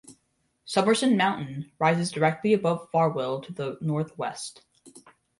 [0.65, 4.63] Summerson Mountain rises directly above Farwell to the northwest.